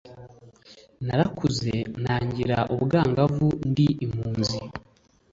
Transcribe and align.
“narakuze 1.05 1.73
ntangira 2.01 2.57
ubwangavu 2.73 3.47
ndi 3.69 3.87
impunzi 4.05 4.57